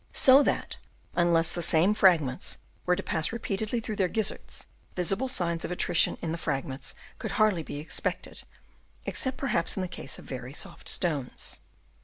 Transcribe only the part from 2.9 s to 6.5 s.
to pass re peatedly through their gizzards, visible signs of attrition in the